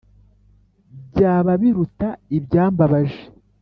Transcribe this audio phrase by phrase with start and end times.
[1.11, 2.07] Byaba biruta
[2.37, 3.23] ibyambabaje